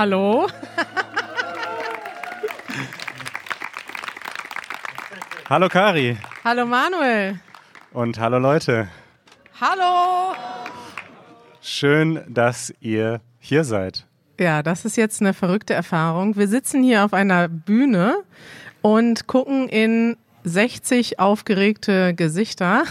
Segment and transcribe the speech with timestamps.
[0.00, 0.48] Hallo?
[5.50, 6.16] Hallo Kari.
[6.42, 7.38] Hallo Manuel.
[7.92, 8.88] Und hallo Leute.
[9.60, 10.34] Hallo.
[11.60, 14.06] Schön, dass ihr hier seid.
[14.38, 16.34] Ja, das ist jetzt eine verrückte Erfahrung.
[16.34, 18.24] Wir sitzen hier auf einer Bühne
[18.80, 22.84] und gucken in 60 aufgeregte Gesichter.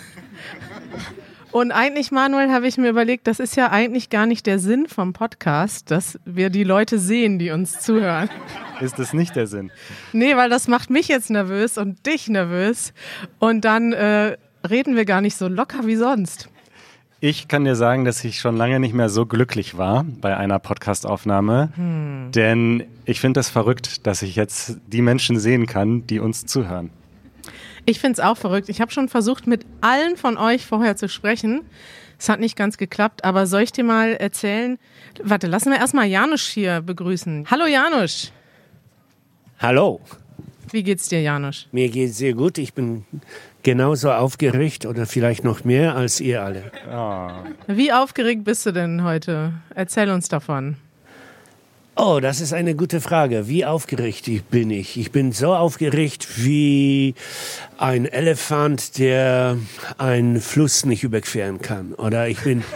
[1.51, 4.87] Und eigentlich, Manuel, habe ich mir überlegt, das ist ja eigentlich gar nicht der Sinn
[4.87, 8.29] vom Podcast, dass wir die Leute sehen, die uns zuhören.
[8.81, 9.71] Ist das nicht der Sinn?
[10.13, 12.93] Nee, weil das macht mich jetzt nervös und dich nervös.
[13.39, 14.37] Und dann äh,
[14.69, 16.49] reden wir gar nicht so locker wie sonst.
[17.19, 20.57] Ich kann dir sagen, dass ich schon lange nicht mehr so glücklich war bei einer
[20.59, 22.31] Podcastaufnahme, hm.
[22.31, 26.91] denn ich finde das verrückt, dass ich jetzt die Menschen sehen kann, die uns zuhören.
[27.89, 28.69] Ich finde es auch verrückt.
[28.69, 31.61] Ich habe schon versucht, mit allen von euch vorher zu sprechen.
[32.19, 34.77] Es hat nicht ganz geklappt, aber soll ich dir mal erzählen?
[35.23, 37.47] Warte, lassen wir erstmal Janusz hier begrüßen.
[37.49, 38.31] Hallo Janusz.
[39.57, 40.01] Hallo.
[40.69, 41.65] Wie geht's dir, Janusz?
[41.71, 42.59] Mir geht's sehr gut.
[42.59, 43.05] Ich bin
[43.63, 46.71] genauso aufgeregt oder vielleicht noch mehr als ihr alle.
[46.93, 47.29] Oh.
[47.65, 49.53] Wie aufgeregt bist du denn heute?
[49.73, 50.77] Erzähl uns davon.
[52.01, 53.49] Oh, das ist eine gute Frage.
[53.49, 54.97] Wie aufgeregt bin ich?
[54.97, 57.13] Ich bin so aufgeregt wie
[57.77, 59.57] ein Elefant, der
[59.97, 61.93] einen Fluss nicht überqueren kann.
[61.95, 62.63] Oder ich bin.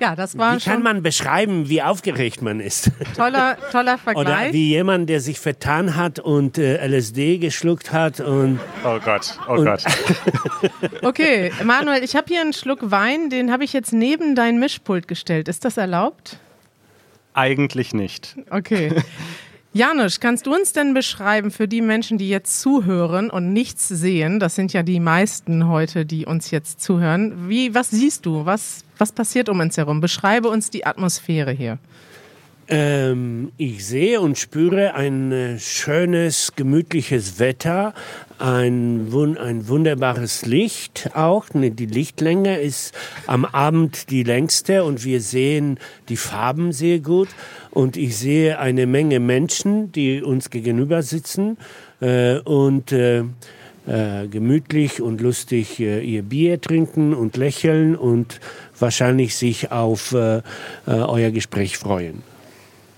[0.00, 2.90] Ja, das war Wie kann man beschreiben, wie aufgeregt man ist?
[3.16, 4.26] Toller, toller Vergleich.
[4.26, 8.58] Oder wie jemand, der sich vertan hat und äh, LSD geschluckt hat und.
[8.84, 9.84] Oh Gott, oh Gott.
[11.02, 15.06] okay, Manuel, ich habe hier einen Schluck Wein, den habe ich jetzt neben dein Mischpult
[15.06, 15.46] gestellt.
[15.46, 16.40] Ist das erlaubt?
[17.34, 18.36] Eigentlich nicht.
[18.50, 18.94] Okay.
[19.74, 24.38] Janusz, kannst du uns denn beschreiben für die Menschen, die jetzt zuhören und nichts sehen,
[24.38, 28.44] das sind ja die meisten heute, die uns jetzt zuhören, wie, was siehst du?
[28.44, 30.02] Was, was passiert um uns herum?
[30.02, 31.78] Beschreibe uns die Atmosphäre hier.
[32.74, 37.92] Ähm, ich sehe und spüre ein äh, schönes, gemütliches Wetter,
[38.38, 41.52] ein, ein wunderbares Licht auch.
[41.52, 42.94] Ne, die Lichtlänge ist
[43.26, 45.78] am Abend die längste und wir sehen
[46.08, 47.28] die Farben sehr gut.
[47.70, 51.58] Und ich sehe eine Menge Menschen, die uns gegenüber sitzen
[52.00, 53.18] äh, und äh,
[53.86, 58.40] äh, gemütlich und lustig äh, ihr Bier trinken und lächeln und
[58.78, 60.42] wahrscheinlich sich auf äh, äh,
[60.86, 62.31] euer Gespräch freuen.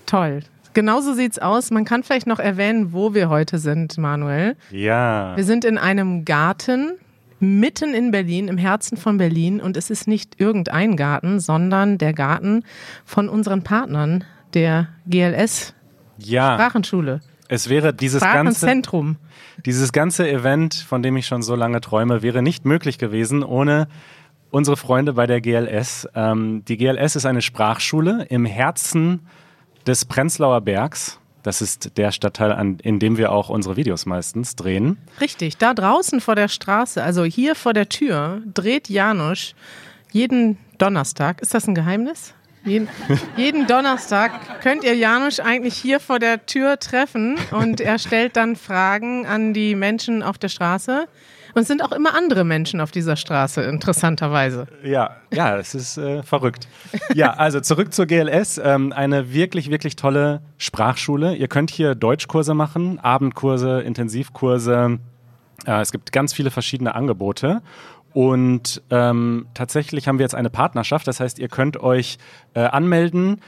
[0.05, 0.41] Toll.
[0.73, 1.71] Genauso sieht's aus.
[1.71, 4.57] Man kann vielleicht noch erwähnen, wo wir heute sind, Manuel.
[4.71, 5.35] Ja.
[5.37, 6.91] Wir sind in einem Garten
[7.39, 9.61] mitten in Berlin, im Herzen von Berlin.
[9.61, 12.63] Und es ist nicht irgendein Garten, sondern der Garten
[13.05, 15.73] von unseren Partnern, der GLS
[16.17, 16.55] ja.
[16.55, 17.21] Sprachenschule.
[17.47, 18.81] Es wäre dieses ganze,
[19.65, 23.87] dieses ganze Event, von dem ich schon so lange träume, wäre nicht möglich gewesen ohne
[24.49, 26.07] unsere Freunde bei der GLS.
[26.15, 29.27] Ähm, die GLS ist eine Sprachschule im Herzen
[29.85, 31.19] des Prenzlauer Bergs.
[31.43, 34.97] Das ist der Stadtteil, an, in dem wir auch unsere Videos meistens drehen.
[35.21, 39.53] Richtig, da draußen vor der Straße, also hier vor der Tür, dreht Janusz
[40.11, 41.41] jeden Donnerstag.
[41.41, 42.33] Ist das ein Geheimnis?
[42.63, 42.89] Jeden,
[43.37, 48.55] jeden Donnerstag könnt ihr Janusz eigentlich hier vor der Tür treffen und er stellt dann
[48.55, 51.07] Fragen an die Menschen auf der Straße.
[51.55, 54.67] Und es sind auch immer andere Menschen auf dieser Straße, interessanterweise.
[54.83, 56.67] Ja, ja, es ist äh, verrückt.
[57.13, 58.59] Ja, also zurück zur GLS.
[58.61, 61.33] Ähm, eine wirklich, wirklich tolle Sprachschule.
[61.35, 64.99] Ihr könnt hier Deutschkurse machen, Abendkurse, Intensivkurse.
[65.65, 67.61] Äh, es gibt ganz viele verschiedene Angebote.
[68.11, 71.07] Und ähm, tatsächlich haben wir jetzt eine Partnerschaft.
[71.07, 72.17] Das heißt, ihr könnt euch
[72.53, 73.39] äh, anmelden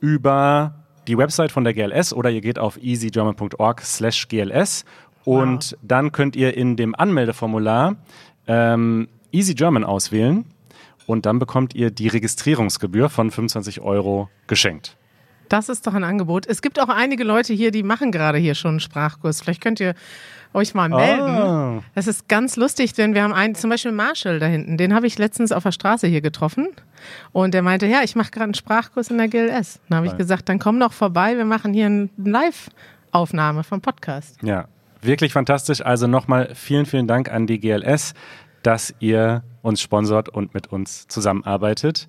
[0.00, 0.76] über
[1.08, 4.84] die Website von der GLS oder ihr geht auf easygerman.org slash GLS
[5.30, 5.78] und wow.
[5.82, 7.96] dann könnt ihr in dem Anmeldeformular
[8.48, 10.44] ähm, Easy German auswählen
[11.06, 14.96] und dann bekommt ihr die Registrierungsgebühr von 25 Euro geschenkt.
[15.48, 16.46] Das ist doch ein Angebot.
[16.46, 19.40] Es gibt auch einige Leute hier, die machen gerade hier schon einen Sprachkurs.
[19.40, 19.94] Vielleicht könnt ihr
[20.52, 21.78] euch mal melden.
[21.78, 21.82] Oh.
[21.94, 25.06] Das ist ganz lustig, denn wir haben einen, zum Beispiel Marshall da hinten, den habe
[25.06, 26.68] ich letztens auf der Straße hier getroffen.
[27.32, 29.80] Und der meinte, ja, ich mache gerade einen Sprachkurs in der GLS.
[29.88, 34.38] Dann habe ich gesagt, dann komm doch vorbei, wir machen hier eine Live-Aufnahme vom Podcast.
[34.42, 34.66] Ja,
[35.02, 35.84] Wirklich fantastisch.
[35.84, 38.14] Also nochmal vielen, vielen Dank an die GLS,
[38.62, 42.08] dass ihr uns sponsort und mit uns zusammenarbeitet.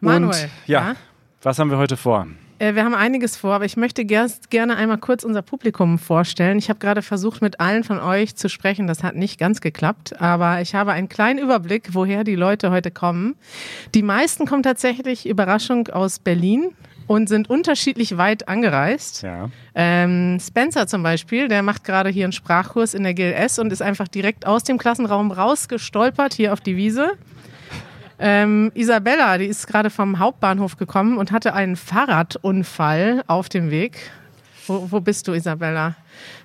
[0.00, 0.96] Manuel, und ja, ja,
[1.42, 2.26] was haben wir heute vor?
[2.60, 6.58] Äh, wir haben einiges vor, aber ich möchte gerne einmal kurz unser Publikum vorstellen.
[6.58, 8.86] Ich habe gerade versucht, mit allen von euch zu sprechen.
[8.86, 12.90] Das hat nicht ganz geklappt, aber ich habe einen kleinen Überblick, woher die Leute heute
[12.90, 13.34] kommen.
[13.94, 16.72] Die meisten kommen tatsächlich, Überraschung, aus Berlin
[17.10, 19.22] und sind unterschiedlich weit angereist.
[19.22, 19.50] Ja.
[19.74, 23.82] Ähm, Spencer zum Beispiel, der macht gerade hier einen Sprachkurs in der GLS und ist
[23.82, 27.14] einfach direkt aus dem Klassenraum rausgestolpert hier auf die Wiese.
[28.20, 34.12] Ähm, Isabella, die ist gerade vom Hauptbahnhof gekommen und hatte einen Fahrradunfall auf dem Weg.
[34.70, 35.96] Wo, wo bist du, Isabella?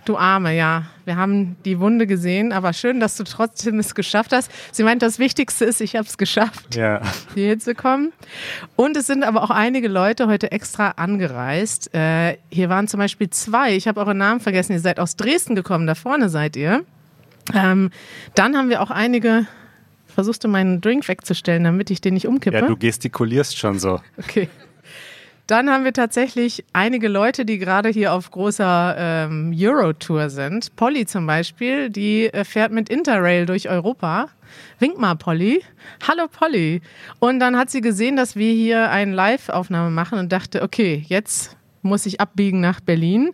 [0.03, 0.85] Du Arme, ja.
[1.05, 4.49] Wir haben die Wunde gesehen, aber schön, dass du trotzdem es geschafft hast.
[4.71, 7.01] Sie meint, das Wichtigste ist, ich habe es geschafft, Ja.
[7.35, 8.13] hier hinzukommen.
[8.75, 11.93] Und es sind aber auch einige Leute heute extra angereist.
[11.93, 13.75] Äh, hier waren zum Beispiel zwei.
[13.75, 14.71] Ich habe eure Namen vergessen.
[14.71, 15.85] Ihr seid aus Dresden gekommen.
[15.85, 16.83] Da vorne seid ihr.
[17.53, 17.91] Ähm,
[18.33, 19.45] dann haben wir auch einige.
[20.07, 22.57] Versuchst du meinen Drink wegzustellen, damit ich den nicht umkippe?
[22.57, 24.01] Ja, du gestikulierst schon so.
[24.17, 24.49] Okay.
[25.47, 30.75] Dann haben wir tatsächlich einige Leute, die gerade hier auf großer ähm, Euro-Tour sind.
[30.75, 34.29] Polly zum Beispiel, die äh, fährt mit Interrail durch Europa.
[34.79, 35.63] Wink mal, Polly.
[36.07, 36.81] Hallo, Polly.
[37.19, 41.55] Und dann hat sie gesehen, dass wir hier eine Live-Aufnahme machen und dachte, okay, jetzt
[41.83, 43.31] muss ich abbiegen nach Berlin.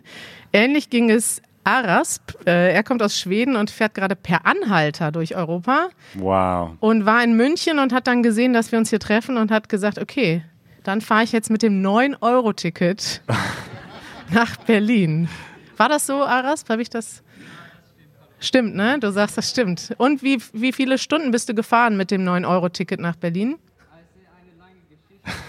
[0.52, 2.34] Ähnlich ging es Arasp.
[2.46, 6.72] Äh, er kommt aus Schweden und fährt gerade per Anhalter durch Europa Wow.
[6.80, 9.70] und war in München und hat dann gesehen, dass wir uns hier treffen und hat
[9.70, 10.42] gesagt, okay,
[10.84, 13.22] dann fahre ich jetzt mit dem 9-Euro-Ticket
[14.30, 15.28] nach Berlin.
[15.76, 16.64] War das so, Aras?
[16.68, 17.22] Habe ich das?
[18.40, 18.98] Stimmt, ne?
[18.98, 19.94] Du sagst, das stimmt.
[19.98, 23.56] Und wie, wie viele Stunden bist du gefahren mit dem 9-Euro-Ticket nach Berlin?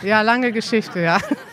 [0.03, 1.19] Ja, lange Geschichte, ja.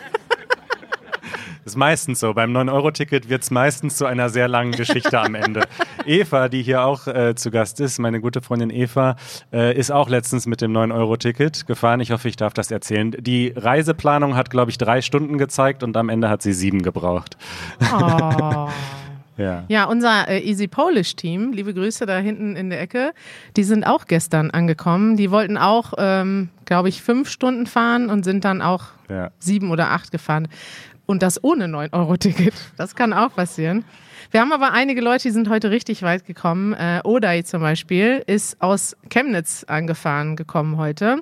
[1.63, 2.33] Ist meistens so.
[2.33, 5.63] Beim 9-Euro-Ticket wird es meistens zu einer sehr langen Geschichte am Ende.
[6.05, 9.15] Eva, die hier auch äh, zu Gast ist, meine gute Freundin Eva,
[9.53, 11.99] äh, ist auch letztens mit dem 9-Euro-Ticket gefahren.
[11.99, 13.11] Ich hoffe, ich darf das erzählen.
[13.11, 17.37] Die Reiseplanung hat, glaube ich, drei Stunden gezeigt und am Ende hat sie sieben gebraucht.
[17.93, 18.69] Oh.
[19.41, 19.63] Ja.
[19.67, 23.13] Ja, unser äh, Easy Polish Team, liebe Grüße da hinten in der Ecke,
[23.57, 25.17] die sind auch gestern angekommen.
[25.17, 29.31] Die wollten auch, ähm, glaube ich, fünf Stunden fahren und sind dann auch Ja.
[29.39, 30.47] sieben oder acht gefahren.
[31.07, 32.53] Und das ohne 9-Euro-Ticket.
[32.77, 33.83] Das kann auch passieren.
[34.29, 36.71] Wir haben aber einige Leute, die sind heute richtig weit gekommen.
[36.71, 41.17] Äh, Oday zum Beispiel ist aus Chemnitz angefahren gekommen heute.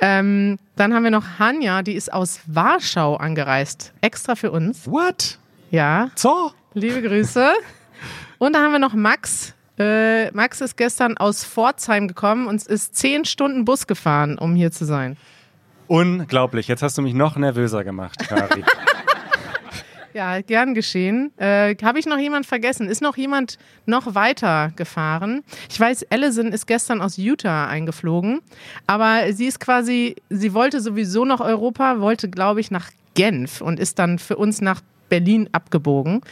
[0.00, 3.94] Ähm, dann haben wir noch Hanja, die ist aus Warschau angereist.
[4.02, 4.86] Extra für uns.
[4.90, 5.38] What?
[5.70, 6.50] Ja, So?
[6.74, 7.52] Liebe Grüße.
[8.38, 9.54] Und dann haben wir noch Max.
[9.78, 14.70] Äh, Max ist gestern aus Pforzheim gekommen und ist zehn Stunden Bus gefahren, um hier
[14.70, 15.16] zu sein.
[15.86, 16.68] Unglaublich.
[16.68, 18.64] Jetzt hast du mich noch nervöser gemacht, Kari.
[20.14, 21.32] Ja, gern geschehen.
[21.38, 22.86] Äh, Habe ich noch jemand vergessen?
[22.86, 25.42] Ist noch jemand noch weiter gefahren?
[25.70, 28.40] Ich weiß, Allison ist gestern aus Utah eingeflogen,
[28.86, 33.80] aber sie ist quasi, sie wollte sowieso nach Europa, wollte, glaube ich, nach Genf und
[33.80, 34.82] ist dann für uns nach
[35.12, 36.22] Berlin abgebogen.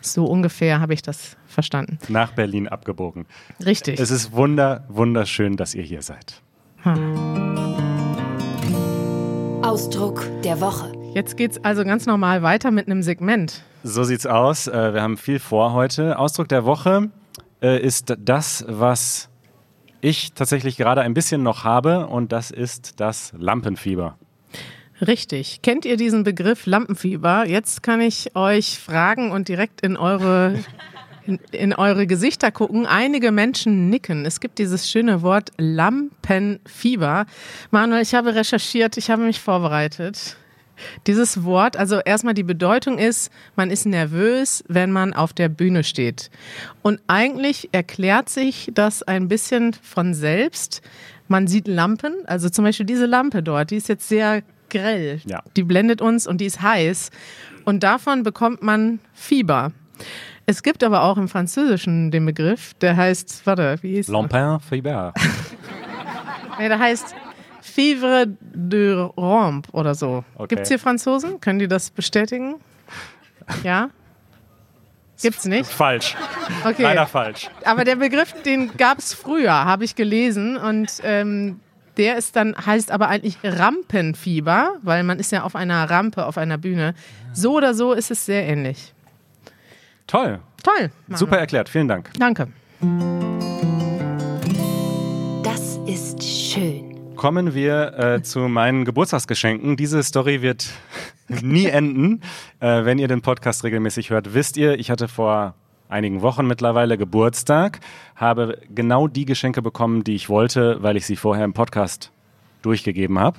[0.00, 1.98] So ungefähr habe ich das verstanden.
[2.08, 3.26] Nach Berlin abgebogen.
[3.66, 3.98] Richtig.
[3.98, 6.40] Es ist wunder, wunderschön, dass ihr hier seid.
[9.62, 10.92] Ausdruck der Woche.
[11.14, 13.64] Jetzt geht's also ganz normal weiter mit einem Segment.
[13.82, 14.68] So sieht's aus.
[14.68, 16.16] Äh, wir haben viel vor heute.
[16.16, 17.10] Ausdruck der Woche
[17.60, 19.30] äh, ist das, was
[20.00, 24.16] ich tatsächlich gerade ein bisschen noch habe, und das ist das Lampenfieber.
[25.00, 25.62] Richtig.
[25.62, 27.46] Kennt ihr diesen Begriff Lampenfieber?
[27.46, 30.58] Jetzt kann ich euch fragen und direkt in eure,
[31.24, 32.84] in, in eure Gesichter gucken.
[32.84, 34.26] Einige Menschen nicken.
[34.26, 37.26] Es gibt dieses schöne Wort Lampenfieber.
[37.70, 40.36] Manuel, ich habe recherchiert, ich habe mich vorbereitet.
[41.06, 45.84] Dieses Wort, also erstmal die Bedeutung ist, man ist nervös, wenn man auf der Bühne
[45.84, 46.30] steht.
[46.82, 50.82] Und eigentlich erklärt sich das ein bisschen von selbst.
[51.26, 55.20] Man sieht Lampen, also zum Beispiel diese Lampe dort, die ist jetzt sehr grell.
[55.24, 55.42] Ja.
[55.56, 57.10] Die blendet uns und die ist heiß.
[57.64, 59.72] Und davon bekommt man Fieber.
[60.46, 64.12] Es gibt aber auch im Französischen den Begriff, der heißt, warte, wie hieß der?
[64.14, 65.12] Lampenfieber.
[66.58, 67.14] Nee, der heißt
[67.60, 70.24] Fivre de Rompe oder so.
[70.34, 70.56] Okay.
[70.56, 71.40] Gibt's hier Franzosen?
[71.40, 72.56] Können die das bestätigen?
[73.62, 73.90] Ja?
[75.22, 75.70] Gibt's nicht?
[75.70, 76.16] falsch.
[76.64, 76.82] Okay.
[76.82, 77.48] Leider falsch.
[77.64, 80.56] Aber der Begriff, den gab's früher, habe ich gelesen.
[80.56, 81.60] Und ähm,
[81.98, 86.38] der ist dann, heißt aber eigentlich Rampenfieber, weil man ist ja auf einer Rampe, auf
[86.38, 86.94] einer Bühne.
[87.32, 88.94] So oder so ist es sehr ähnlich.
[90.06, 90.38] Toll.
[90.62, 90.90] Toll.
[91.06, 91.18] Manu.
[91.18, 91.68] Super erklärt.
[91.68, 92.10] Vielen Dank.
[92.18, 92.48] Danke.
[95.42, 97.14] Das ist schön.
[97.16, 99.76] Kommen wir äh, zu meinen Geburtstagsgeschenken.
[99.76, 100.68] Diese Story wird
[101.28, 102.22] nie enden.
[102.60, 105.54] Äh, wenn ihr den Podcast regelmäßig hört, wisst ihr, ich hatte vor
[105.88, 107.80] einigen Wochen mittlerweile Geburtstag,
[108.16, 112.12] habe genau die Geschenke bekommen, die ich wollte, weil ich sie vorher im Podcast
[112.62, 113.38] durchgegeben habe.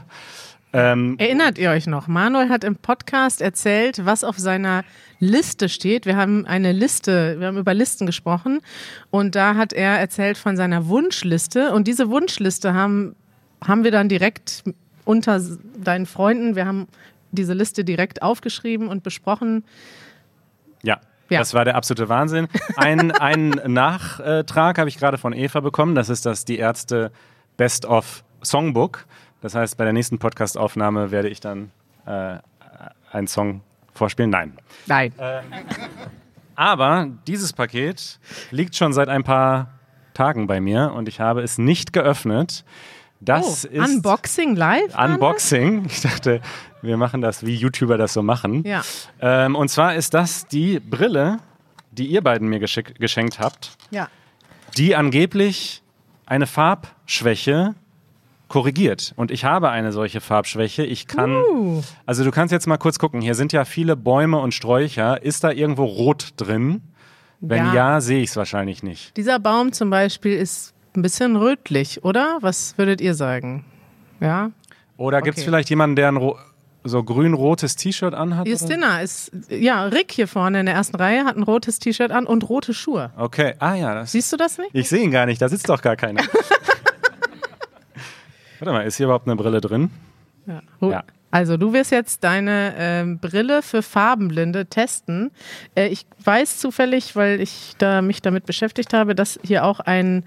[0.72, 2.08] Ähm, Erinnert ihr euch noch?
[2.08, 4.84] Manuel hat im Podcast erzählt, was auf seiner
[5.20, 6.06] Liste steht.
[6.06, 8.62] Wir haben eine Liste, wir haben über Listen gesprochen
[9.10, 13.16] und da hat er erzählt von seiner Wunschliste und diese Wunschliste haben,
[13.66, 14.64] haben wir dann direkt
[15.06, 15.42] unter
[15.84, 16.88] deinen Freunden, wir haben
[17.32, 19.64] diese Liste direkt aufgeschrieben und besprochen.
[20.84, 21.00] Ja.
[21.30, 21.40] Ja.
[21.40, 22.48] Das war der absolute Wahnsinn.
[22.76, 25.96] Ein, einen Nachtrag habe ich gerade von Eva bekommen.
[25.96, 27.12] Das ist das Die Ärzte
[27.58, 29.06] Best of Songbook.
[29.42, 31.72] Das heißt, bei der nächsten Podcast-Aufnahme werde ich dann
[32.06, 32.38] äh,
[33.12, 33.62] einen Song
[33.94, 34.30] vorspielen.
[34.32, 34.58] Nein.
[34.88, 35.14] Nein.
[36.56, 38.20] Aber dieses Paket
[38.52, 39.72] liegt schon seit ein paar
[40.14, 42.66] Tagen bei mir und ich habe es nicht geöffnet.
[43.22, 44.98] Das oh, ist Unboxing live?
[44.98, 45.86] Unboxing.
[45.90, 46.42] Ich dachte,
[46.82, 48.64] wir machen das, wie YouTuber das so machen.
[48.66, 48.82] Ja.
[49.20, 51.40] Ähm, und zwar ist das die Brille,
[51.92, 54.08] die ihr beiden mir geschenkt habt, Ja.
[54.78, 55.84] die angeblich
[56.26, 57.76] eine Farbschwäche
[58.48, 59.14] korrigiert.
[59.16, 60.84] Und ich habe eine solche Farbschwäche.
[60.86, 61.82] Ich kann, Uh.
[62.06, 63.22] also du kannst jetzt mal kurz gucken.
[63.22, 65.22] Hier sind ja viele Bäume und Sträucher.
[65.22, 66.82] Ist da irgendwo Rot drin?
[67.42, 68.02] Wenn ja, Ja.
[68.02, 69.16] sehe ich es wahrscheinlich nicht.
[69.18, 72.38] Dieser Baum zum Beispiel ist ein bisschen rötlich, oder?
[72.42, 73.66] Was würdet ihr sagen?
[74.20, 74.52] Ja.
[74.98, 75.50] Oder gibt es Okay.
[75.50, 76.32] vielleicht jemanden, der ein
[76.84, 78.48] so grün-rotes T-Shirt anhat?
[78.48, 82.26] Justina ist, ja, Rick hier vorne in der ersten Reihe hat ein rotes T-Shirt an
[82.26, 83.12] und rote Schuhe.
[83.18, 84.72] Okay, ah ja, das Siehst du das nicht?
[84.74, 86.22] Ich sehe ihn gar nicht, da sitzt doch gar keiner.
[88.60, 89.90] Warte mal, ist hier überhaupt eine Brille drin?
[90.46, 90.62] Ja.
[90.82, 91.04] Ja.
[91.32, 95.30] Also du wirst jetzt deine ähm, Brille für Farbenblinde testen.
[95.76, 100.24] Äh, ich weiß zufällig, weil ich da mich damit beschäftigt habe, dass hier auch ein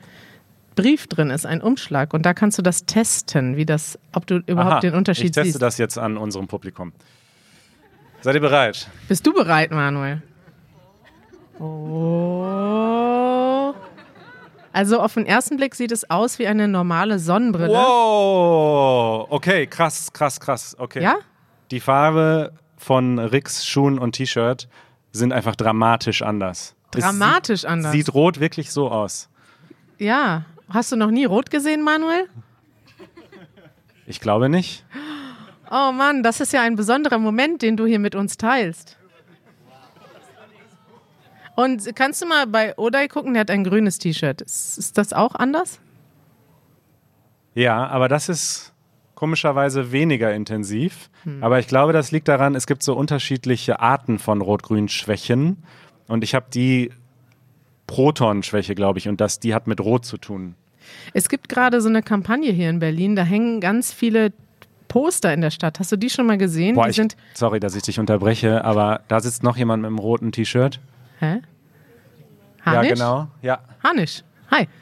[0.74, 2.14] Brief drin ist, ein Umschlag.
[2.14, 5.32] Und da kannst du das testen, wie das, ob du überhaupt Aha, den Unterschied Ich
[5.32, 5.62] teste siehst.
[5.62, 6.92] das jetzt an unserem Publikum.
[8.20, 8.88] Seid ihr bereit?
[9.08, 10.22] Bist du bereit, Manuel?
[11.58, 12.52] Oh.
[14.72, 17.74] Also auf den ersten Blick sieht es aus wie eine normale Sonnenbrille.
[17.74, 19.26] Wow!
[19.28, 20.74] Okay, krass, krass, krass.
[20.78, 21.02] Okay.
[21.02, 21.16] Ja?
[21.70, 24.68] Die Farbe von Ricks Schuhen und T-Shirt
[25.12, 26.74] sind einfach dramatisch anders.
[26.90, 27.92] Dramatisch sieht, anders.
[27.92, 29.28] Sieht rot wirklich so aus.
[29.98, 30.44] Ja.
[30.68, 32.28] Hast du noch nie rot gesehen, Manuel?
[34.06, 34.84] Ich glaube nicht.
[35.70, 38.98] Oh Mann, das ist ja ein besonderer Moment, den du hier mit uns teilst.
[41.54, 44.40] Und kannst du mal bei Odai gucken, der hat ein grünes T-Shirt.
[44.40, 45.80] Ist, ist das auch anders?
[47.54, 48.72] Ja, aber das ist
[49.14, 51.10] komischerweise weniger intensiv.
[51.40, 55.62] Aber ich glaube, das liegt daran, es gibt so unterschiedliche Arten von Rot-Grün-Schwächen.
[56.08, 56.90] Und ich habe die
[57.86, 60.54] Proton-Schwäche, glaube ich, und das, die hat mit Rot zu tun.
[61.14, 64.32] Es gibt gerade so eine Kampagne hier in Berlin, da hängen ganz viele
[64.88, 65.78] Poster in der Stadt.
[65.80, 66.74] Hast du die schon mal gesehen?
[66.74, 67.00] Boah, ich,
[67.34, 70.80] sorry, dass ich dich unterbreche, aber da sitzt noch jemand mit einem roten T-Shirt.
[71.20, 71.40] Hä?
[72.64, 72.92] Ja, Hanisch?
[72.92, 73.28] genau.
[73.42, 73.60] Ja.
[73.82, 74.22] Hanisch.
[74.50, 74.68] Hi.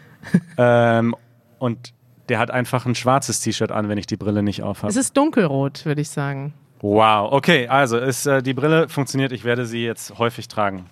[0.58, 1.16] Ähm,
[1.58, 1.94] und
[2.28, 4.92] der hat einfach ein schwarzes T-Shirt an, wenn ich die Brille nicht Es aufhabe.
[4.92, 6.52] ist dunkelrot, würde ich sagen.
[6.82, 10.84] Wow, okay, also ist, äh, die Brille funktioniert, ich werde sie jetzt häufig tragen.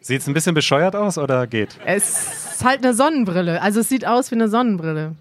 [0.00, 1.78] Sieht es ein bisschen bescheuert aus oder geht?
[1.84, 3.60] Es ist halt eine Sonnenbrille.
[3.60, 5.14] Also es sieht aus wie eine Sonnenbrille.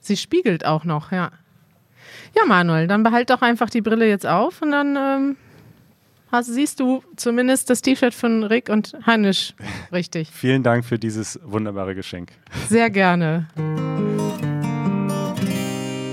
[0.00, 1.30] Sie spiegelt auch noch, ja.
[2.36, 5.36] Ja, Manuel, dann behalt doch einfach die Brille jetzt auf und dann ähm,
[6.30, 9.54] hast, siehst du zumindest das T-Shirt von Rick und Hannisch
[9.92, 10.28] richtig.
[10.32, 12.30] Vielen Dank für dieses wunderbare Geschenk.
[12.68, 13.48] Sehr gerne.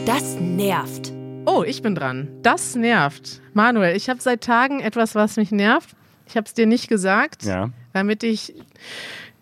[0.05, 1.13] Das nervt.
[1.45, 2.27] Oh, ich bin dran.
[2.41, 3.41] Das nervt.
[3.53, 5.95] Manuel, ich habe seit Tagen etwas, was mich nervt.
[6.27, 7.69] Ich habe es dir nicht gesagt, Ja.
[7.93, 8.53] damit ich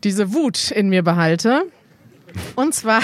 [0.03, 1.63] diese Wut in mir behalte.
[2.55, 3.01] Und zwar,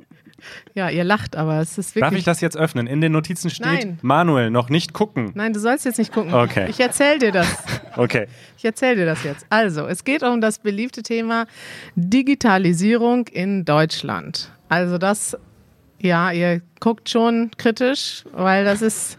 [0.74, 2.10] ja, ihr lacht, aber es ist wirklich.
[2.10, 2.86] Darf ich das jetzt öffnen?
[2.86, 3.98] In den Notizen steht Nein.
[4.02, 5.30] Manuel, noch nicht gucken.
[5.34, 6.34] Nein, du sollst jetzt nicht gucken.
[6.34, 6.66] Okay.
[6.68, 7.48] Ich erzähle dir das.
[7.98, 8.26] Okay.
[8.58, 9.46] Ich erzähle dir das jetzt.
[9.48, 11.46] Also, es geht um das beliebte Thema
[11.94, 14.50] Digitalisierung in Deutschland.
[14.68, 15.34] Also das,
[15.98, 19.16] ja, ihr guckt schon kritisch, weil das ist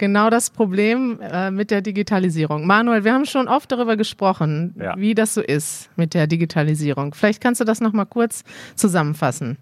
[0.00, 2.66] genau das Problem äh, mit der Digitalisierung.
[2.66, 4.94] Manuel, wir haben schon oft darüber gesprochen, Ja.
[4.96, 7.14] wie das so ist mit der Digitalisierung.
[7.14, 8.42] Vielleicht kannst du das noch mal kurz
[8.74, 9.58] zusammenfassen.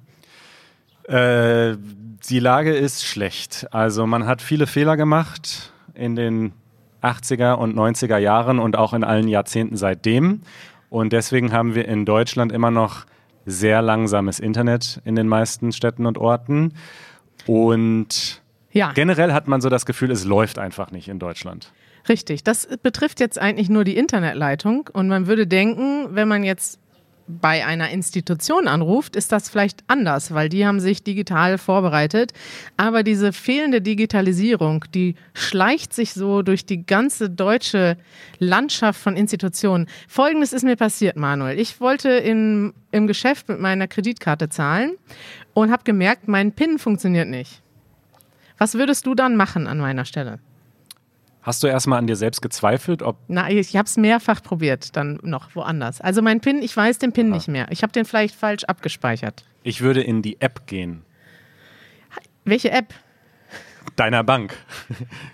[1.07, 1.77] Äh,
[2.29, 3.67] die Lage ist schlecht.
[3.73, 6.53] Also man hat viele Fehler gemacht in den
[7.03, 10.41] 80er und 90er Jahren und auch in allen Jahrzehnten seitdem.
[10.91, 13.05] Und deswegen haben wir in Deutschland immer noch
[13.47, 16.75] sehr langsames Internet in den meisten Städten und Orten.
[17.47, 18.43] Und
[18.79, 18.93] Ja.
[18.93, 21.73] generell hat man so das Gefühl, es läuft einfach nicht in Deutschland.
[22.09, 26.79] Richtig, das betrifft jetzt eigentlich nur die Internetleitung und man würde denken, wenn man jetzt
[27.29, 32.33] bei einer Institution anruft, ist das vielleicht anders, weil die haben sich digital vorbereitet.
[32.77, 37.99] Aber diese fehlende Digitalisierung, die schleicht sich so durch die ganze deutsche
[38.39, 39.87] Landschaft von Institutionen.
[40.09, 41.59] Folgendes ist mir passiert, Manuel.
[41.59, 44.93] Ich wollte in, im Geschäft mit meiner Kreditkarte zahlen
[45.53, 47.63] und habe gemerkt, mein PIN funktioniert nicht.
[48.59, 50.41] Was würdest du dann machen an meiner Stelle?
[51.43, 55.19] Hast du erstmal an dir selbst gezweifelt, ob Na, ich habe es mehrfach probiert, dann
[55.23, 56.01] noch woanders.
[56.01, 57.69] Also mein PIN, ich weiß den PIN nicht mehr.
[57.71, 59.45] Ich habe den vielleicht falsch abgespeichert.
[59.63, 61.03] ich würde in die App gehen?
[62.45, 62.93] Welche App?
[63.97, 64.55] Deiner Bank.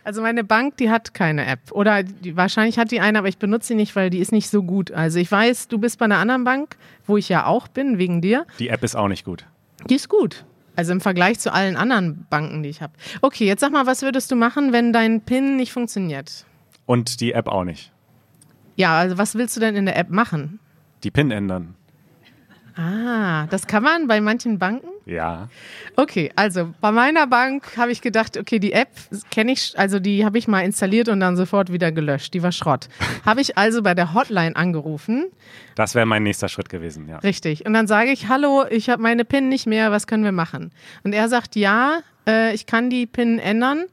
[0.05, 1.73] Also meine Bank, die hat keine App.
[1.73, 4.49] Oder die, wahrscheinlich hat die eine, aber ich benutze sie nicht, weil die ist nicht
[4.49, 4.93] so gut.
[4.93, 6.77] Also ich weiß, du bist bei einer anderen Bank,
[7.07, 8.47] wo ich ja auch bin, wegen dir.
[8.59, 9.47] Die App ist auch nicht gut.
[9.89, 10.45] Die ist gut.
[10.77, 12.93] Also im Vergleich zu allen anderen Banken, die ich habe.
[13.23, 16.45] Okay, jetzt sag mal, was würdest du machen, wenn dein PIN nicht funktioniert?
[16.87, 17.93] Und die App auch nicht.
[18.77, 20.59] Ja, also was willst du denn in der App machen?
[21.05, 21.77] Die PIN ändern.
[22.77, 24.89] Ah, das kann man bei manchen Banken?
[25.07, 25.49] Ja.
[25.97, 28.89] Okay, also bei meiner Bank habe ich gedacht, okay, die App
[29.31, 32.35] kenne ich, also die habe ich mal installiert und dann sofort wieder gelöscht.
[32.35, 32.89] Die war Schrott.
[33.25, 35.27] habe ich also bei der Hotline angerufen.
[35.77, 37.19] Das wäre mein nächster Schritt gewesen, ja.
[37.19, 37.65] Richtig.
[37.65, 40.73] Und dann sage ich, hallo, ich habe meine PIN nicht mehr, was können wir machen?
[41.05, 43.85] Und er sagt, ja, äh, ich kann die PIN ändern.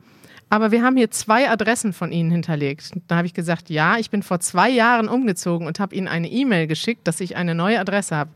[0.51, 2.91] Aber wir haben hier zwei Adressen von Ihnen hinterlegt.
[3.07, 6.29] Da habe ich gesagt, ja, ich bin vor zwei Jahren umgezogen und habe Ihnen eine
[6.29, 8.31] E-Mail geschickt, dass ich eine neue Adresse habe.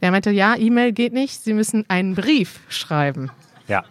[0.00, 3.30] Der meinte, ja, E-Mail geht nicht, Sie müssen einen Brief schreiben.
[3.68, 3.84] Ja.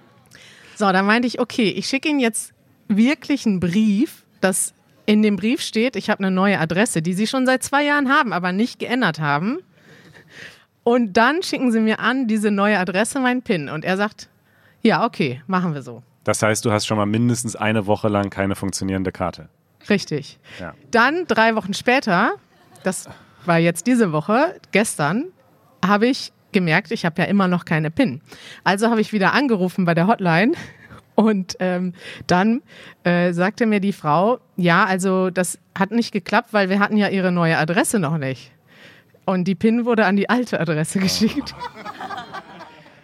[0.76, 2.52] So, da meinte ich, okay, ich schicke Ihnen jetzt
[2.90, 4.74] wirklich einen Brief, dass
[5.06, 8.10] in dem Brief steht, ich habe eine neue Adresse, die Sie schon seit zwei Jahren
[8.10, 9.60] haben, aber nicht geändert haben.
[10.84, 13.70] Und dann schicken Sie mir an diese neue Adresse, mein PIN.
[13.70, 14.28] Und er sagt,
[14.82, 16.04] ja, okay, machen wir so.
[16.24, 19.50] Das heißt, du hast schon mal mindestens eine Woche lang keine funktionierende Karte.
[19.90, 20.40] Richtig.
[20.60, 20.74] Ja.
[20.92, 22.34] Dann drei Wochen später,
[22.84, 23.10] das
[23.46, 25.26] war jetzt diese Woche, gestern,
[25.84, 28.22] habe ich gemerkt, ich habe ja immer noch keine PIN.
[28.64, 30.54] Also habe ich wieder angerufen bei der Hotline
[31.16, 31.94] und ähm,
[32.28, 32.62] dann
[33.04, 37.08] äh, sagte mir die Frau, ja, also das hat nicht geklappt, weil wir hatten ja
[37.08, 38.52] ihre neue Adresse noch nicht.
[39.26, 41.56] Und die PIN wurde an die alte Adresse geschickt.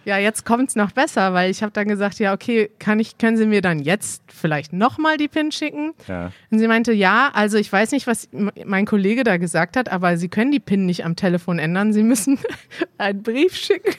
[0.08, 3.18] Ja, jetzt kommt es noch besser, weil ich habe dann gesagt, ja, okay, kann ich,
[3.18, 5.92] können Sie mir dann jetzt vielleicht nochmal die PIN schicken?
[6.06, 6.32] Ja.
[6.50, 8.26] Und sie meinte, ja, also ich weiß nicht, was
[8.64, 11.92] mein Kollege da gesagt hat, aber Sie können die PIN nicht am Telefon ändern.
[11.92, 12.38] Sie müssen
[12.96, 13.92] einen Brief schicken.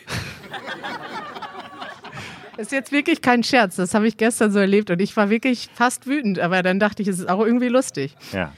[2.57, 3.75] Das ist jetzt wirklich kein Scherz.
[3.75, 6.39] Das habe ich gestern so erlebt und ich war wirklich fast wütend.
[6.39, 8.15] Aber dann dachte ich, es ist auch irgendwie lustig.
[8.33, 8.51] Ja.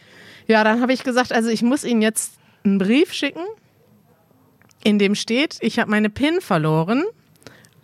[0.47, 3.43] Ja, dann habe ich gesagt, also ich muss Ihnen jetzt einen Brief schicken,
[4.85, 7.03] in dem steht, ich habe meine PIN verloren.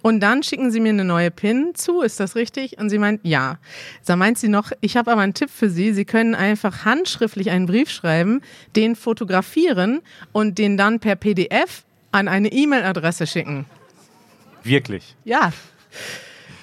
[0.03, 2.77] Und dann schicken Sie mir eine neue PIN zu, ist das richtig?
[2.79, 3.57] Und sie meint, ja.
[4.05, 5.91] Da meint sie noch, ich habe aber einen Tipp für Sie.
[5.93, 8.41] Sie können einfach handschriftlich einen Brief schreiben,
[8.75, 13.65] den fotografieren und den dann per PDF an eine E-Mail-Adresse schicken.
[14.63, 15.15] Wirklich.
[15.25, 15.51] Ja.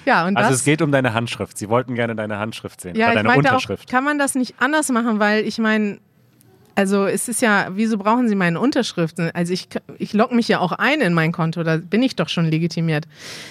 [0.05, 0.59] Ja, und Also das.
[0.59, 1.57] es geht um deine Handschrift.
[1.57, 2.95] Sie wollten gerne deine Handschrift sehen.
[2.95, 3.89] Ja, deine meinte auch, Unterschrift.
[3.89, 5.99] kann man das nicht anders machen, weil ich meine,
[6.75, 9.31] also es ist ja, wieso brauchen Sie meine Unterschriften?
[9.33, 12.29] Also ich, ich logge mich ja auch ein in mein Konto, da bin ich doch
[12.29, 13.05] schon legitimiert.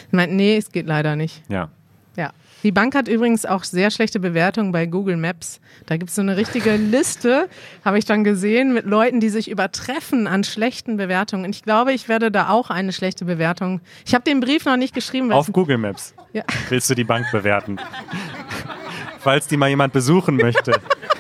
[0.09, 1.43] Ich meine, nee, es geht leider nicht.
[1.49, 1.69] ja.
[2.17, 2.31] Ja.
[2.63, 5.61] Die Bank hat übrigens auch sehr schlechte Bewertungen bei Google Maps.
[5.87, 7.49] Da gibt es so eine richtige Liste,
[7.85, 11.45] habe ich dann gesehen, mit Leuten, die sich übertreffen an schlechten Bewertungen.
[11.45, 13.81] Und ich glaube, ich werde da auch eine schlechte Bewertung.
[14.07, 15.29] Ich habe den Brief noch nicht geschrieben.
[15.29, 16.45] weil Auf Google Maps Ja.
[16.71, 17.79] willst du die Bank bewerten.
[19.19, 20.73] Falls die mal jemand besuchen möchte.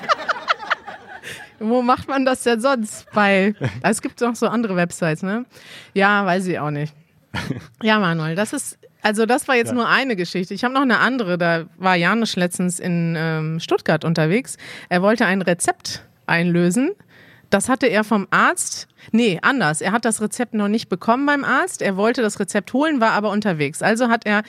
[1.60, 3.06] Wo macht man das denn sonst?
[3.12, 5.44] Bei, es gibt noch so andere Websites, ne?
[5.92, 6.94] Ja, weiß ich auch nicht.
[7.82, 9.74] Ja, Manuel, das ist, also das war jetzt Ja.
[9.74, 10.54] nur eine Geschichte.
[10.54, 14.56] Ich habe noch eine andere, da war Janusz letztens in ähm, Stuttgart unterwegs.
[14.88, 16.92] Er wollte ein Rezept einlösen.
[17.50, 19.80] Das hatte er vom Arzt, nee, anders.
[19.80, 21.82] Er hat das Rezept noch nicht bekommen beim Arzt.
[21.82, 23.82] Er wollte das Rezept holen, war aber unterwegs.
[23.82, 24.42] Also hat er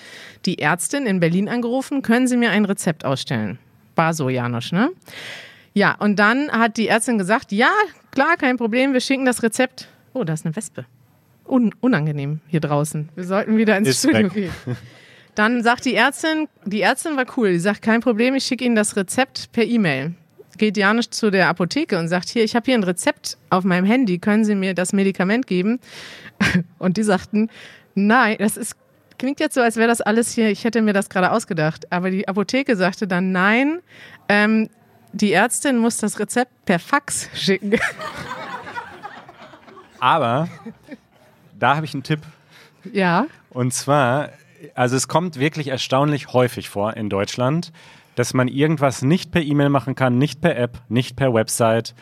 [0.45, 3.59] die Ärztin in Berlin angerufen, können Sie mir ein Rezept ausstellen?
[3.95, 4.89] War so, Janusz, ne?
[5.75, 7.69] Ja, und dann hat die Ärztin gesagt, ja,
[8.11, 9.89] klar, kein Problem, wir schicken das Rezept.
[10.13, 10.85] Oh, da ist eine Wespe.
[11.45, 13.09] Un unangenehm hier draußen.
[13.13, 14.33] Wir sollten wieder ins Ist Studio weg.
[14.33, 14.51] gehen.
[15.35, 18.77] Dann sagt die Ärztin, die Ärztin war cool, die sagt, kein Problem, ich schicke Ihnen
[18.77, 20.13] das Rezept per E-Mail.
[20.57, 23.83] Geht Janusz zu der Apotheke und sagt, hier, ich habe hier ein Rezept auf meinem
[23.83, 25.81] Handy, können Sie mir das Medikament geben?
[26.79, 27.49] Und die sagten,
[27.95, 28.77] nein, das ist,
[29.19, 31.91] klingt jetzt so, als wäre das alles hier, ich hätte mir das gerade ausgedacht.
[31.91, 33.81] Aber die Apotheke sagte dann, nein,
[34.29, 34.69] ähm,
[35.15, 37.79] die Ärztin muss das Rezept per Fax schicken.
[39.99, 40.49] Aber
[41.57, 42.19] da habe ich einen Tipp.
[42.91, 43.25] ja.
[43.49, 44.31] Und zwar,
[44.73, 47.71] also es kommt wirklich erstaunlich häufig vor in Deutschland,
[48.15, 51.95] dass man irgendwas nicht per E-Mail machen kann, nicht per App, nicht per Website,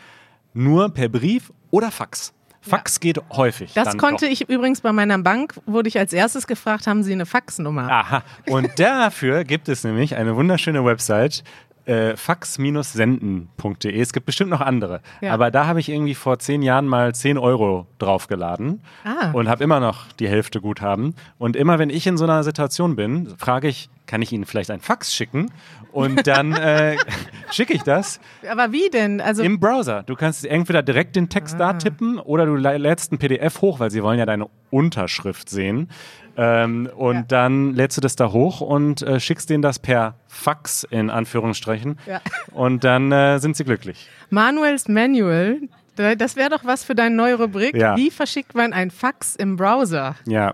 [0.55, 2.33] nur per Brief oder Fax.
[2.61, 3.73] Fax geht häufig.
[3.73, 4.31] Das konnte doch.
[4.31, 7.91] ich übrigens bei meiner Bank, wurde ich als erstes gefragt, haben Sie eine Faxnummer?
[7.91, 8.23] Aha.
[8.47, 11.43] Und dafür gibt es nämlich eine wunderschöne Website,
[11.85, 13.99] äh, fax-senden.de.
[13.99, 15.01] Es gibt bestimmt noch andere.
[15.21, 15.33] Ja.
[15.33, 19.31] Aber da habe ich irgendwie vor zehn Jahren mal 10 Euro draufgeladen Ah.
[19.33, 21.15] und habe immer noch die Hälfte Guthaben.
[21.37, 24.69] Und immer wenn ich in so einer Situation bin, frage ich, kann ich Ihnen vielleicht
[24.69, 25.51] ein Fax schicken?
[25.91, 26.97] Und dann äh,
[27.51, 29.19] schicke ich das Aber wie denn?
[29.19, 30.03] Also im Browser.
[30.03, 33.79] Du kannst entweder direkt den Text da tippen oder du lä- lädst ein PDF hoch,
[33.79, 35.89] weil sie wollen ja deine Unterschrift sehen.
[36.37, 37.21] Ähm, und Ja.
[37.27, 41.97] dann lädst du das da hoch und äh, schickst denen das per Fax in Anführungsstrichen.
[42.05, 42.21] Ja.
[42.51, 44.07] Und dann äh, sind sie glücklich.
[44.29, 45.57] Manuels Manual,
[45.95, 47.75] da- das wäre doch was für deine neue Rubrik.
[47.75, 47.97] Ja.
[47.97, 50.15] Wie verschickt man ein Fax im Browser?
[50.27, 50.53] Ja.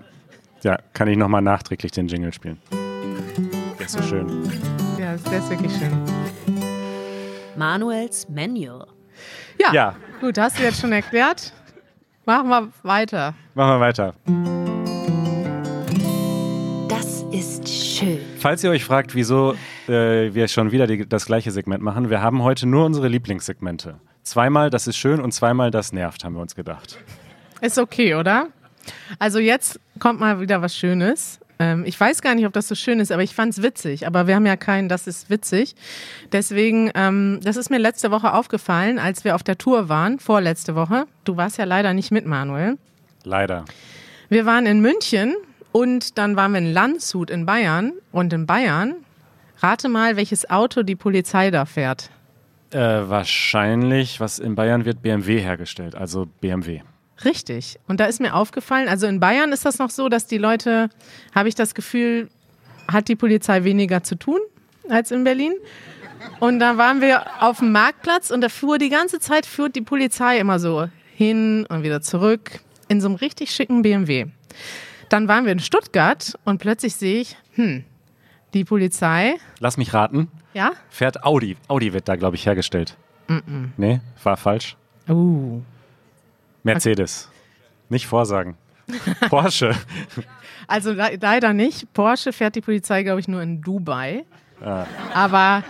[0.63, 2.58] Ja, kann ich nochmal nachträglich den Jingle spielen.
[3.89, 4.28] Ist so schön.
[4.99, 5.91] Ja, der ist wirklich schön.
[7.58, 8.86] Manuels Manual.
[9.60, 9.95] Ja, Ja.
[10.21, 11.52] gut, hast du jetzt schon erklärt.
[12.23, 13.34] Machen wir weiter.
[13.56, 14.13] Machen wir weiter.
[16.88, 18.19] Das ist schön.
[18.38, 19.56] Falls ihr euch fragt, wieso
[19.88, 23.99] äh, wir schon wieder die, das gleiche Segment machen, wir haben heute nur unsere Lieblingssegmente.
[24.21, 26.99] Zweimal das ist schön und zweimal das nervt, haben wir uns gedacht.
[27.60, 28.49] Ist okay, oder?
[29.17, 31.39] Also jetzt kommt mal wieder was Schönes.
[31.60, 34.08] Ähm, ich weiß gar nicht, ob das so schön ist, aber ich fand's witzig.
[34.08, 35.76] Aber wir haben ja keinen, das ist witzig.
[36.32, 40.76] Deswegen, ähm, das ist mir letzte Woche aufgefallen, als wir auf der Tour waren, vorletzte
[40.76, 41.06] Woche.
[41.26, 42.78] Du warst ja leider nicht mit, Manuel.
[43.26, 43.65] Leider.
[44.30, 45.36] Wir waren in München
[45.72, 47.93] und dann waren wir in Landshut in Bayern.
[48.12, 48.95] Und in Bayern,
[49.60, 52.10] rate mal, welches Auto die Polizei da fährt.
[52.72, 56.82] Äh, wahrscheinlich, was in Bayern wird BMW hergestellt, also BMW.
[57.25, 57.79] Richtig.
[57.88, 60.89] Und da ist mir aufgefallen, also in Bayern ist das noch so, dass die Leute,
[61.36, 62.29] habe ich das Gefühl,
[62.88, 64.39] hat die Polizei weniger zu tun
[64.89, 65.53] als in Berlin.
[66.39, 69.82] Und da waren wir auf dem Marktplatz und da fuhr die ganze Zeit führt die
[69.82, 74.25] Polizei immer so hin und wieder zurück in so einem richtig schicken BMW.
[75.10, 77.84] Dann waren wir in Stuttgart und plötzlich sehe ich, hm,
[78.53, 80.71] die Polizei, Lass mich raten, ja?
[80.89, 81.58] fährt Audi.
[81.67, 82.95] Audi wird da, glaube ich, hergestellt.
[83.77, 84.75] Nee, war falsch.
[85.08, 85.62] Uh.
[86.63, 87.30] Mercedes.
[87.89, 88.56] Nicht vorsagen.
[89.30, 89.76] Porsche.
[90.72, 91.91] Also le- leider nicht.
[91.93, 94.24] Porsche fährt die Polizei, glaube ich, nur in Dubai.
[95.15, 95.63] Aber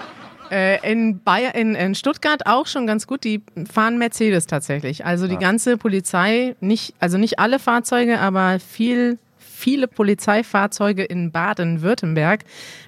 [0.52, 3.24] äh, in, Bayer, in, in Stuttgart auch schon ganz gut.
[3.24, 5.06] Die fahren Mercedes tatsächlich.
[5.06, 12.42] Also die ganze Polizei, nicht, also nicht alle Fahrzeuge, aber viel, viele Polizeifahrzeuge in Baden-Württemberg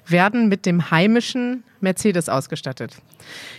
[0.06, 2.94] werden mit dem heimischen Mercedes ausgestattet.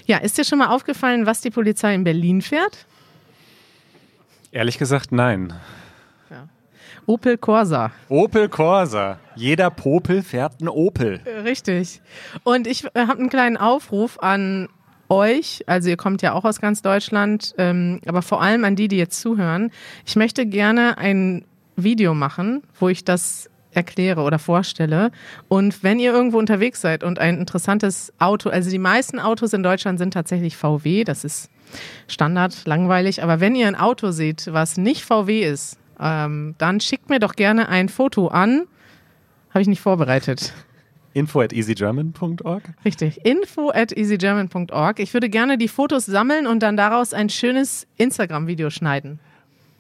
[0.06, 2.86] Ja, ist dir schon mal aufgefallen, was die Polizei in Berlin fährt?
[4.54, 5.52] Ehrlich gesagt, nein.
[7.08, 7.92] Opel Corsa.
[8.08, 9.20] Opel Corsa.
[9.36, 11.20] Jeder Popel fährt einen Opel.
[11.44, 12.02] Richtig.
[12.44, 14.70] Und ich äh, habe einen kleinen Aufruf an
[15.10, 18.88] euch, also ihr kommt ja auch aus ganz Deutschland, ähm, aber vor allem an die,
[18.88, 19.72] die jetzt zuhören.
[20.06, 25.12] Ich möchte gerne ein Video machen, wo ich das erkläre oder vorstelle.
[25.48, 29.64] Und wenn ihr irgendwo unterwegs seid und ein interessantes Auto, also die meisten Autos in
[29.64, 31.50] Deutschland sind tatsächlich VW, das ist
[32.08, 37.10] Standard, langweilig, aber wenn ihr ein Auto seht, was nicht VW ist, ähm, dann schickt
[37.10, 38.64] mir doch gerne ein Foto an.
[39.52, 40.54] Habe ich nicht vorbereitet.
[41.14, 42.64] Info at easygerman.org.
[42.84, 43.24] Richtig.
[43.24, 45.00] Info at easygerman.org.
[45.00, 49.20] Ich würde gerne die Fotos sammeln und dann daraus ein schönes Instagram-Video schneiden.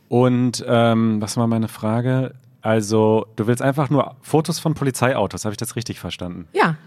[0.10, 2.36] Und ähm, was war meine Frage?
[2.62, 6.47] Also, du willst einfach nur Fotos von Polizeiautos, habe ich das richtig verstanden?
[6.53, 6.77] Ja.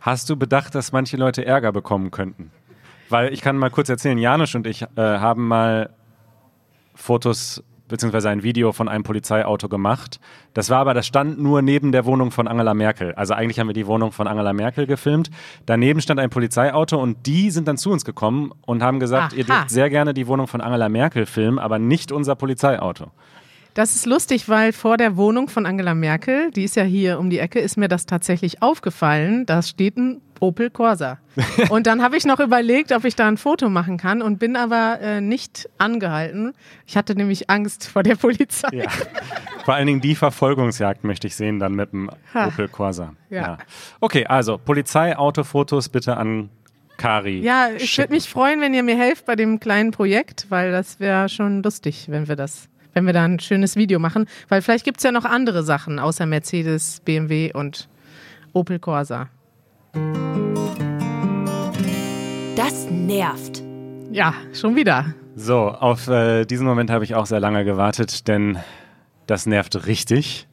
[0.00, 2.50] Hast du bedacht, dass manche Leute Ärger bekommen könnten?
[3.12, 5.90] Weil ich kann mal kurz erzählen, Janusz und ich äh, haben mal
[6.94, 10.18] Fotos beziehungsweise ein Video von einem Polizeiauto gemacht.
[10.54, 13.14] Das war aber, das stand nur neben der Wohnung von Angela Merkel.
[13.14, 15.30] Also eigentlich haben wir die Wohnung von Angela Merkel gefilmt.
[15.66, 19.44] Daneben stand ein Polizeiauto und die sind dann zu uns gekommen und haben gesagt, ihr
[19.44, 19.58] Aha.
[19.58, 23.10] dürft sehr gerne die Wohnung von Angela Merkel filmen, aber nicht unser Polizeiauto.
[23.74, 27.30] Das ist lustig, weil vor der Wohnung von Angela Merkel, die ist ja hier um
[27.30, 29.46] die Ecke, ist mir das tatsächlich aufgefallen.
[29.46, 31.18] Da steht ein Opel Corsa.
[31.70, 34.56] Und dann habe ich noch überlegt, ob ich da ein Foto machen kann und bin
[34.56, 36.52] aber äh, nicht angehalten.
[36.84, 38.68] Ich hatte nämlich Angst vor der Polizei.
[38.72, 38.90] Ja.
[39.64, 42.48] Vor allen Dingen die Verfolgungsjagd möchte ich sehen, dann mit dem Ha.
[42.48, 43.14] Opel Corsa.
[43.30, 43.58] Ja.
[44.00, 46.50] Okay, also Polizeiautofotos bitte an
[46.96, 47.40] Kari.
[47.42, 50.98] Ja, ich würde mich freuen, wenn ihr mir helft bei dem kleinen Projekt, weil das
[50.98, 54.26] wäre schon lustig, wenn wir das, wenn wir da ein schönes Video machen.
[54.48, 57.88] Weil vielleicht gibt's ja noch andere Sachen außer Mercedes, BMW und
[58.52, 59.28] Opel Corsa.
[62.56, 63.62] Das nervt.
[64.10, 65.14] Ja, schon wieder.
[65.34, 68.58] So, auf äh, diesen Moment habe ich auch sehr lange gewartet, denn
[69.26, 70.46] das nervt richtig.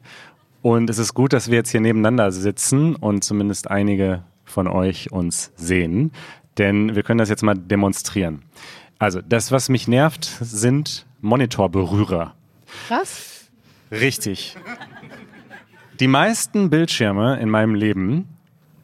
[0.62, 5.12] Und es ist gut, dass wir jetzt hier nebeneinander sitzen und zumindest einige von euch
[5.12, 6.12] uns sehen,
[6.58, 8.42] denn wir können das jetzt mal demonstrieren.
[8.98, 12.34] Also, das, was mich nervt, sind Monitorberührer.
[12.88, 13.50] Was?
[13.90, 14.56] Richtig.
[15.98, 18.28] Die meisten Bildschirme in meinem Leben,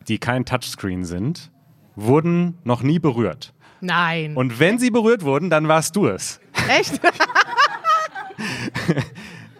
[0.08, 1.50] die kein Touchscreen sind,
[1.94, 3.54] wurden noch nie berührt.
[3.80, 4.36] Nein.
[4.36, 6.40] Und wenn sie berührt wurden, dann warst du es.
[6.68, 7.00] Echt?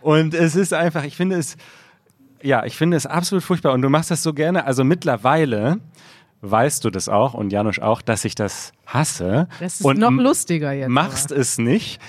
[0.02, 1.56] Und es ist einfach, ich finde es,
[2.42, 3.72] ja, ich finde es absolut furchtbar.
[3.72, 4.64] Und du machst das so gerne.
[4.64, 5.80] Also mittlerweile
[6.42, 9.48] weißt du das auch und Janusz auch, dass ich das hasse.
[9.58, 10.88] Das ist und noch lustiger jetzt.
[10.90, 12.00] Machst es nicht.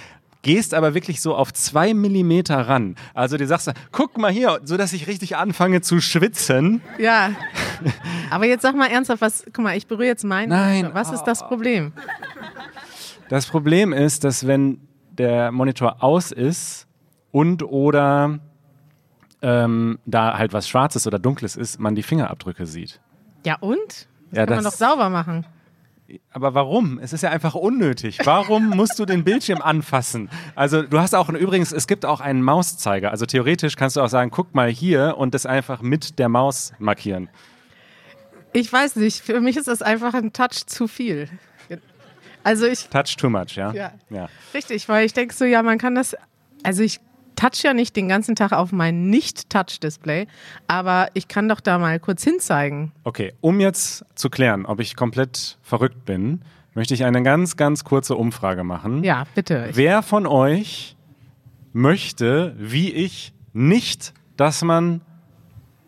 [0.48, 2.96] Gehst aber wirklich so auf zwei Millimeter ran.
[3.14, 6.82] Also du sagst, guck mal hier, so dass ich richtig anfange zu schwitzen.
[6.98, 7.32] Ja.
[8.32, 10.50] Aber jetzt sag mal ernsthaft, was, guck mal, ich berühre jetzt meinen.
[10.50, 10.90] Nein.
[10.94, 11.92] Was ist das Problem?
[13.30, 14.80] Das Problem ist, dass wenn
[15.12, 16.88] der Monitor aus ist
[17.32, 18.40] und oder
[19.42, 23.02] ähm, da halt was Schwarzes oder Dunkles ist, man die Fingerabdrücke sieht.
[23.46, 23.78] Ja und?
[24.32, 25.46] Das Ja, kann man doch das- sauber machen.
[26.32, 27.00] Aber warum?
[27.00, 28.20] Es ist ja einfach unnötig.
[28.24, 30.30] Warum musst du den Bildschirm anfassen?
[30.56, 33.12] Also du hast auch übrigens, es gibt auch einen Mauszeiger.
[33.12, 36.74] Also theoretisch kannst du auch sagen, guck mal hier und das einfach mit der Maus
[36.80, 37.30] markieren.
[38.54, 41.30] Ich weiß nicht, für mich ist das einfach ein Touch zu viel.
[42.44, 43.74] Also ich, Touch too much, ja?
[43.74, 43.92] Ja.
[44.10, 44.30] ja.
[44.54, 46.16] richtig, weil ich denke so, ja, man kann das,
[46.64, 47.02] also ich
[47.38, 50.28] touch ja nicht den ganzen Tag auf mein Nicht-Touch-Display,
[50.68, 52.92] aber ich kann doch da mal kurz hinzeigen.
[53.06, 56.42] Okay, um jetzt zu klären, ob ich komplett verrückt bin,
[56.74, 59.04] möchte ich eine ganz, ganz kurze Umfrage machen.
[59.04, 59.70] Ja, bitte.
[59.72, 60.98] Wer von euch
[61.72, 65.02] möchte, wie ich, nicht, dass man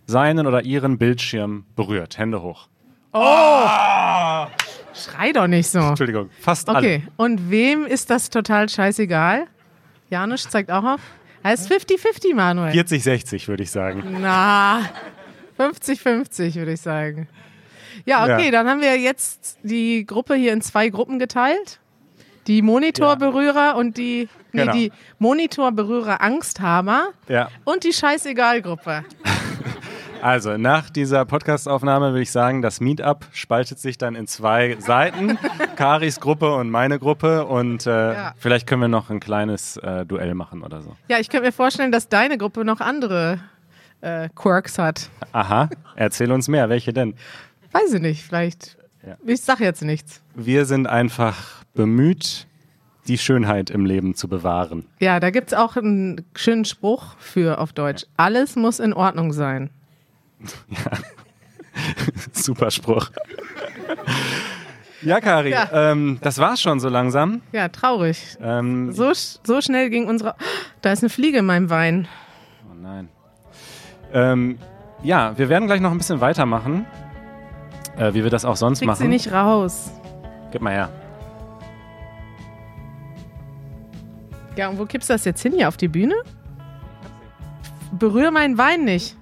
[0.08, 2.18] seinen oder ihren Bildschirm berührt?
[2.18, 2.68] Hände hoch.
[4.94, 5.80] Schrei doch nicht so.
[5.80, 6.80] Entschuldigung, fast alle.
[6.80, 9.46] Okay, und wem ist das total scheißegal?
[10.10, 11.02] Janusz zeigt auch auf.
[11.44, 12.72] Ist 50-50, Manuel.
[12.72, 14.18] 40, 60 würde ich sagen.
[14.22, 14.82] Na,
[15.58, 17.28] 50-50 würde ich sagen.
[18.06, 18.52] Ja, okay, Ja.
[18.52, 21.80] dann haben wir jetzt die Gruppe hier in zwei Gruppen geteilt.
[22.48, 24.74] Die Monitorberührer und die, nee, Genau.
[24.74, 27.50] die Monitorberührer-Angsthaber Ja.
[27.66, 29.04] und die Scheißegal-Gruppe.
[30.22, 35.38] Also, nach dieser Podcastaufnahme würde ich sagen, das Meetup spaltet sich dann in zwei Seiten.
[35.76, 37.46] Karis Gruppe und meine Gruppe.
[37.46, 38.34] Und äh, Ja.
[38.38, 40.96] vielleicht können wir noch ein kleines äh, Duell machen oder so.
[41.08, 43.40] Ja, ich könnte mir vorstellen, dass deine Gruppe noch andere
[44.02, 45.10] äh, Quirks hat.
[45.32, 46.70] Aha, erzähl uns mehr.
[46.70, 47.16] Welche denn?
[47.72, 48.78] Weiß ich nicht, vielleicht.
[49.06, 49.16] Ja.
[49.26, 50.22] Ich sag jetzt nichts.
[50.36, 52.48] Wir sind einfach bemüht,
[53.08, 54.86] die Schönheit im Leben zu bewahren.
[55.00, 58.06] Ja, da gibt es auch einen schönen Spruch für auf Deutsch.
[58.18, 59.70] Alles muss in Ordnung sein.
[62.34, 63.10] Super Spruch.
[65.02, 65.70] Ja, Kari, Ja.
[65.92, 67.42] Ähm, das war's schon so langsam.
[67.52, 68.38] Ja, traurig.
[68.42, 70.36] Ähm, So, so schnell ging unsere.
[70.82, 72.08] Da ist eine Fliege in meinem Wein.
[72.70, 73.08] Oh nein.
[74.14, 74.58] Ähm,
[75.04, 76.86] ja, wir werden gleich noch ein bisschen weitermachen,
[77.98, 78.98] äh, wie wir das auch sonst Krieg machen.
[79.04, 79.92] sie nicht raus.
[80.52, 80.90] Gib mal her.
[84.58, 85.54] Ja, und wo kippst du das jetzt hin?
[85.54, 86.16] Hier auf die Bühne?
[87.98, 89.16] Berühr meinen Wein nicht.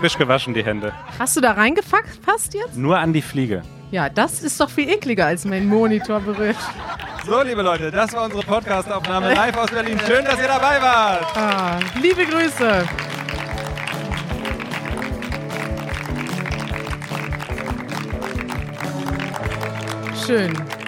[0.00, 0.94] Frisch gewaschen die Hände.
[1.18, 2.74] Hast du da reingefasst jetzt?
[2.74, 3.60] Nur an die Fliege.
[3.90, 6.56] Ja, das ist doch viel ekliger, als mein Monitor berührt.
[7.26, 10.00] So, liebe Leute, das war unsere Podcastaufnahme live aus Berlin.
[10.06, 11.36] Schön, dass ihr dabei wart.
[11.36, 12.88] Ah, liebe Grüße.
[20.26, 20.79] Schön.